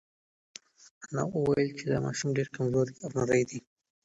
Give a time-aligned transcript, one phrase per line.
[1.05, 3.59] انا وویل چې دا ماشوم ډېر کمزوری او نری دی.